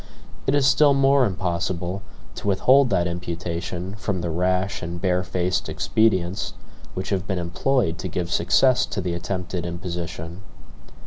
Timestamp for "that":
2.89-3.05